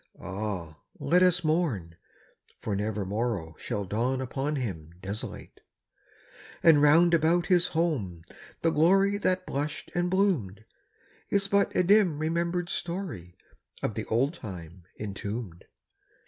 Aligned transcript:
(Ah, 0.19 0.77
let 0.99 1.21
us 1.21 1.43
mourn! 1.43 1.95
for 2.59 2.75
never 2.75 3.05
morrow 3.05 3.55
Shall 3.59 3.85
dawn 3.85 4.19
upon 4.19 4.55
him 4.55 4.95
desolate!) 4.99 5.61
And 6.63 6.81
round 6.81 7.13
about 7.13 7.45
his 7.45 7.67
home 7.77 8.23
the 8.63 8.71
glory 8.71 9.17
That 9.17 9.45
blushed 9.45 9.91
and 9.93 10.09
bloomed, 10.09 10.65
Is 11.29 11.47
but 11.47 11.75
a 11.75 11.83
dim 11.83 12.17
remembered 12.17 12.69
story 12.71 13.37
Of 13.83 13.93
the 13.93 14.05
old 14.05 14.33
time 14.33 14.85
entombed. 14.97 15.65